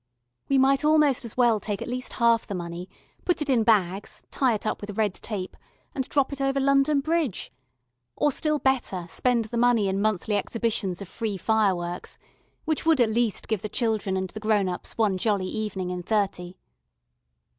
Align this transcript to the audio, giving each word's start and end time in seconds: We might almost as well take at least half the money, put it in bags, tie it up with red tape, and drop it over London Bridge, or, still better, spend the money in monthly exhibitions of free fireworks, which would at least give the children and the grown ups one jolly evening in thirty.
We 0.49 0.57
might 0.57 0.83
almost 0.83 1.25
as 1.25 1.37
well 1.37 1.59
take 1.59 1.79
at 1.79 1.87
least 1.87 2.13
half 2.13 2.47
the 2.47 2.55
money, 2.55 2.89
put 3.23 3.39
it 3.39 3.51
in 3.51 3.61
bags, 3.61 4.23
tie 4.31 4.55
it 4.55 4.65
up 4.65 4.81
with 4.81 4.97
red 4.97 5.13
tape, 5.13 5.55
and 5.93 6.09
drop 6.09 6.33
it 6.33 6.41
over 6.41 6.59
London 6.59 7.01
Bridge, 7.01 7.53
or, 8.15 8.31
still 8.31 8.57
better, 8.57 9.05
spend 9.07 9.45
the 9.45 9.57
money 9.59 9.87
in 9.87 10.01
monthly 10.01 10.37
exhibitions 10.37 11.03
of 11.03 11.07
free 11.07 11.37
fireworks, 11.37 12.17
which 12.65 12.83
would 12.83 12.99
at 12.99 13.11
least 13.11 13.47
give 13.47 13.61
the 13.61 13.69
children 13.69 14.17
and 14.17 14.31
the 14.31 14.39
grown 14.39 14.67
ups 14.67 14.97
one 14.97 15.19
jolly 15.19 15.45
evening 15.45 15.91
in 15.91 16.01
thirty. 16.01 16.57